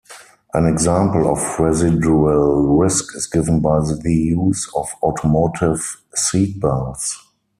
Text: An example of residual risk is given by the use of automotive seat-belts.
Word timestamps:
An 0.55 0.65
example 0.65 1.29
of 1.31 1.59
residual 1.59 2.75
risk 2.75 3.15
is 3.15 3.27
given 3.27 3.61
by 3.61 3.81
the 3.81 4.11
use 4.11 4.67
of 4.75 4.87
automotive 5.03 6.01
seat-belts. 6.15 7.23